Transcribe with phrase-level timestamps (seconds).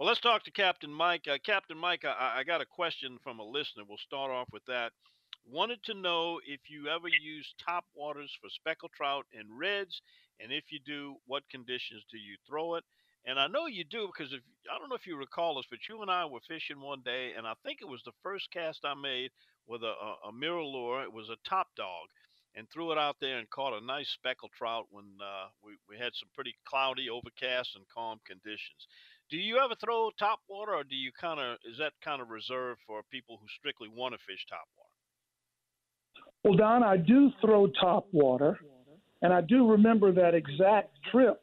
[0.00, 1.28] Well, let's talk to Captain Mike.
[1.30, 3.82] Uh, Captain Mike, I, I got a question from a listener.
[3.86, 4.92] We'll start off with that.
[5.46, 10.00] Wanted to know if you ever use top waters for speckled trout and reds,
[10.40, 12.84] and if you do, what conditions do you throw it?
[13.26, 14.40] And I know you do because if
[14.74, 17.34] I don't know if you recall this, but you and I were fishing one day,
[17.36, 19.32] and I think it was the first cast I made
[19.66, 21.04] with a, a, a MirrOlure.
[21.04, 22.08] It was a top dog,
[22.54, 25.98] and threw it out there and caught a nice speckled trout when uh, we we
[25.98, 28.86] had some pretty cloudy, overcast, and calm conditions.
[29.30, 32.30] Do you ever throw top water, or do you kind of is that kind of
[32.30, 34.90] reserved for people who strictly want to fish top water?
[36.42, 38.58] Well, Don, I do throw top water,
[39.22, 41.40] and I do remember that exact trip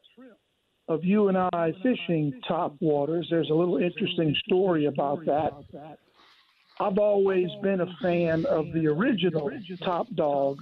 [0.90, 3.28] of you and I fishing top waters.
[3.30, 5.52] There's a little interesting story about that.
[6.80, 9.50] I've always been a fan of the original
[9.84, 10.58] top dog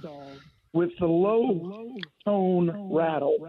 [0.72, 3.40] with the low tone rattles.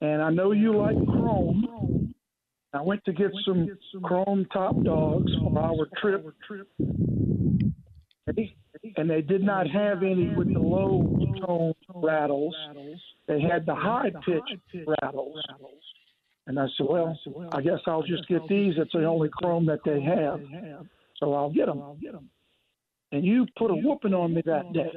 [0.00, 1.97] And I know you like chrome.
[2.72, 3.68] I went to get some
[4.02, 6.26] chrome top dogs for our trip
[8.96, 11.02] and they did not have any with the low
[11.46, 12.54] tone rattles.
[13.26, 15.40] They had the high pitched rattles.
[16.46, 17.18] And I said, well,
[17.52, 18.74] I guess I'll just get these.
[18.76, 20.40] It's the only chrome that they have.
[21.16, 22.30] So I'll get them.
[23.10, 24.92] And you put a whooping on me that day.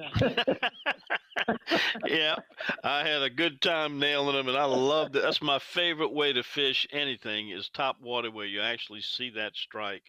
[2.08, 2.36] yeah,
[2.84, 5.22] I had a good time nailing them, and I loved it.
[5.22, 9.56] That's my favorite way to fish anything is top water where you actually see that
[9.56, 10.04] strike.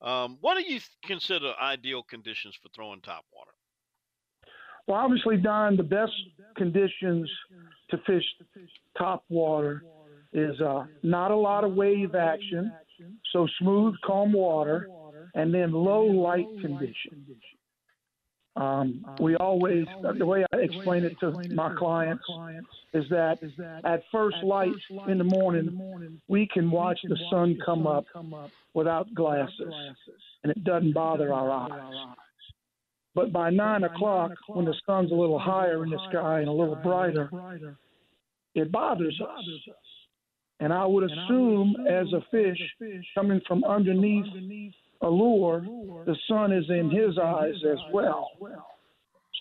[0.00, 3.52] Um, what do you consider ideal conditions for throwing top water?
[4.86, 6.12] Well, obviously, Don, the best
[6.56, 7.30] conditions
[7.90, 8.24] to fish
[8.98, 9.84] top water
[10.32, 12.72] is uh, not a lot of wave action,
[13.32, 14.88] so smooth, calm water,
[15.34, 17.28] and then low light conditions.
[18.54, 19.86] Um, we always,
[20.18, 22.24] the way I explain it to my clients
[22.92, 23.38] is that
[23.84, 24.72] at first light
[25.08, 28.04] in the morning, we can watch the sun come up
[28.74, 29.72] without glasses,
[30.42, 32.14] and it doesn't bother our eyes.
[33.14, 36.52] But by nine o'clock, when the sun's a little higher in the sky and a
[36.52, 37.30] little brighter,
[38.54, 39.74] it bothers us.
[40.60, 42.58] And I would assume, as a fish
[43.14, 44.72] coming from underneath
[45.02, 45.60] a lure,
[46.06, 48.30] the sun is in his eyes as well.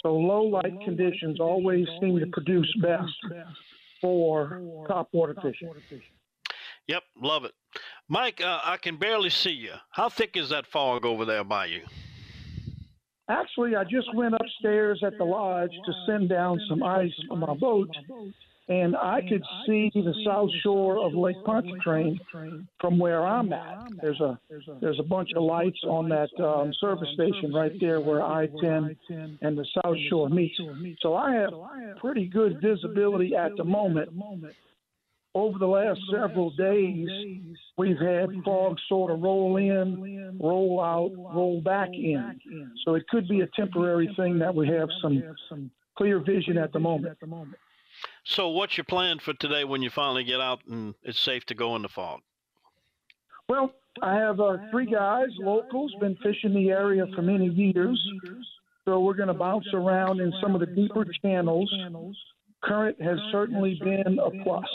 [0.03, 3.45] So low light conditions always seem to produce best
[4.01, 5.71] for top water fishing.
[6.87, 7.53] Yep, love it.
[8.09, 9.73] Mike, uh, I can barely see you.
[9.91, 11.81] How thick is that fog over there by you?
[13.29, 17.53] Actually, I just went upstairs at the lodge to send down some ice for my
[17.53, 17.89] boat,
[18.71, 22.19] and I could see the south shore of Lake Pontchartrain
[22.79, 23.83] from where I'm at.
[24.01, 24.39] There's a
[24.79, 28.95] there's a bunch of lights on that um, service station right there where I-10
[29.41, 30.53] and the south shore meet.
[31.01, 31.51] So I have
[31.99, 34.09] pretty good visibility at the moment.
[35.33, 37.07] Over the last several days,
[37.77, 42.39] we've had fog sort of roll in, roll out, roll back in.
[42.85, 46.79] So it could be a temporary thing that we have some clear vision at the
[46.79, 47.17] moment.
[48.23, 51.55] So, what's your plan for today when you finally get out and it's safe to
[51.55, 52.21] go in the fog?
[53.49, 57.99] Well, I have uh, three guys, locals, been fishing the area for many years.
[58.85, 61.71] So we're going to bounce around in some of the deeper channels.
[62.63, 64.65] Current has certainly been a plus.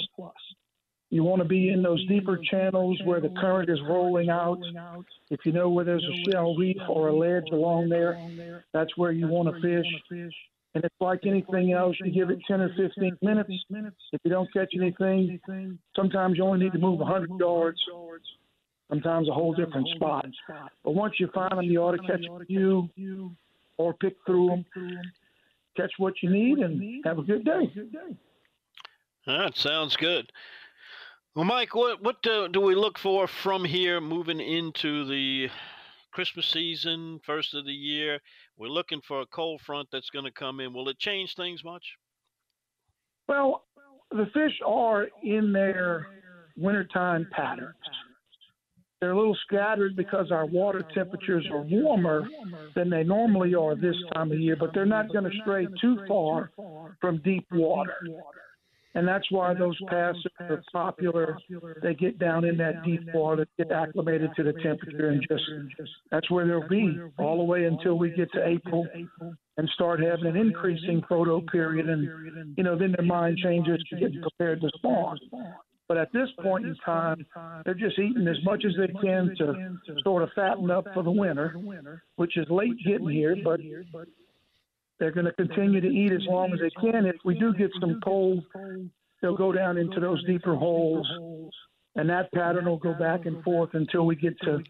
[1.11, 4.59] You want to be in those deeper channels where the current is rolling out.
[5.31, 9.13] If you know where there's a shell reef or a ledge along there, that's where
[9.13, 10.31] you want to fish.
[10.77, 13.51] And it's like anything else, you give it 10 or 15 minutes.
[14.13, 15.41] If you don't catch anything,
[15.97, 17.79] sometimes you only need to move 100 yards,
[18.91, 20.27] sometimes a whole different spot.
[20.85, 22.91] But once you find them, you ought to catch a few
[23.79, 24.67] or pick through them,
[25.79, 27.73] catch what you need, and have a good day.
[29.27, 30.31] That sounds good.
[31.35, 35.49] Well, Mike, what what do, do we look for from here moving into the
[36.17, 38.19] Christmas season, first of the year?
[38.57, 40.73] We're looking for a cold front that's going to come in.
[40.73, 41.85] Will it change things much?
[43.29, 43.65] Well,
[44.11, 46.07] the fish are in their
[46.57, 47.75] wintertime patterns.
[48.99, 52.27] They're a little scattered because our water temperatures are warmer
[52.75, 55.99] than they normally are this time of year, but they're not going to stray too
[56.09, 56.51] far
[56.99, 57.93] from deep water.
[58.97, 61.37] And that's why those passes are popular.
[61.83, 65.45] They get down in that deep water, get acclimated to the temperature, and just
[66.11, 68.87] that's where they'll be all the way until we get to April
[69.59, 71.91] and start having an increasing photo period.
[71.91, 75.19] And, you know, then their mind changes to getting prepared to spawn.
[75.89, 77.27] But at this point in time,
[77.67, 81.11] they're just eating as much as they can to sort of fatten up for the
[81.11, 81.55] winter,
[82.17, 83.61] which is late getting here, but
[84.99, 87.07] they're going to continue to eat as long as they can.
[87.07, 88.45] If we do get some cold,
[89.21, 91.07] they'll go down into those deeper holes,
[91.95, 94.63] and that pattern will go back and forth until we get to,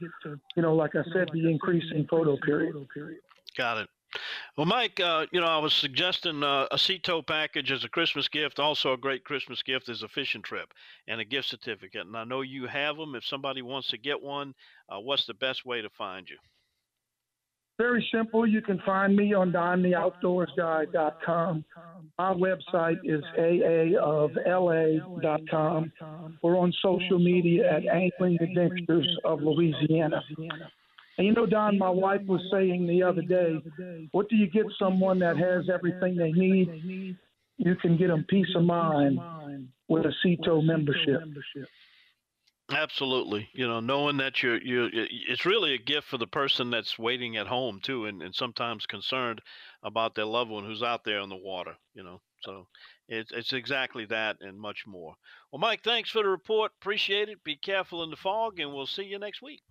[0.57, 2.75] you know, like I said, the increasing photo period.
[3.57, 3.89] Got it.
[4.57, 7.89] Well, Mike, uh, you know, I was suggesting uh, a Sea Tow package as a
[7.89, 8.59] Christmas gift.
[8.59, 10.73] Also, a great Christmas gift is a fishing trip
[11.07, 12.07] and a gift certificate.
[12.07, 13.15] And I know you have them.
[13.15, 14.55] If somebody wants to get one,
[14.89, 16.39] uh, what's the best way to find you?
[17.79, 18.47] Very simple.
[18.47, 21.65] You can find me on DimeTheOutdoorsGuy.com.
[22.19, 24.33] My website is aaofla.com.
[26.43, 30.23] We're on social media at Angling Adventures of Louisiana.
[31.19, 33.59] And you know, Don, my wife was saying the other day,
[34.13, 37.19] what do you get someone that has everything they need?
[37.59, 39.19] You can get them peace of mind
[39.89, 41.23] with a Sea Tow membership.
[42.71, 43.49] Absolutely.
[43.53, 47.37] You know, knowing that you're, you it's really a gift for the person that's waiting
[47.37, 49.41] at home too, and, and sometimes concerned
[49.85, 52.21] about their loved one who's out there on the water, you know.
[52.43, 52.67] So
[53.09, 55.15] it's, it's exactly that and much more.
[55.53, 56.73] Well, Mike, thanks for the report.
[56.81, 57.43] Appreciate it.
[57.45, 59.63] Be careful in the fog, and we'll see you next week.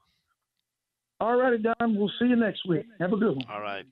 [1.19, 1.97] All righty, Don.
[1.97, 2.85] We'll see you next week.
[2.99, 3.45] Have a good one.
[3.49, 3.85] All right.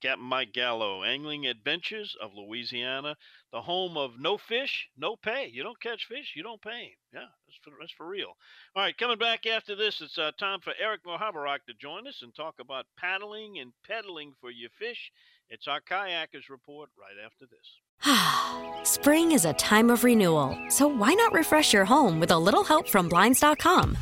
[0.00, 3.16] Captain Mike Gallo, Angling Adventures of Louisiana,
[3.52, 5.50] the home of no fish, no pay.
[5.52, 6.96] You don't catch fish, you don't pay.
[7.12, 8.36] Yeah, that's for, that's for real.
[8.74, 12.20] All right, coming back after this, it's uh, time for Eric Mohabarak to join us
[12.22, 15.12] and talk about paddling and pedaling for your fish.
[15.50, 18.82] It's our kayakers report right after this.
[18.90, 22.64] Spring is a time of renewal, so why not refresh your home with a little
[22.64, 23.96] help from Blinds.com?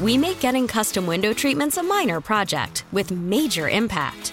[0.00, 4.32] We make getting custom window treatments a minor project with major impact.